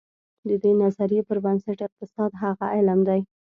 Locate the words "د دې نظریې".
0.47-1.21